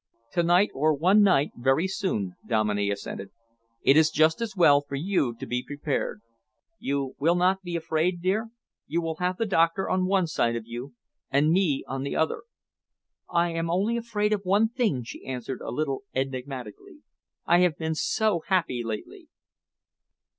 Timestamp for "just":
4.09-4.41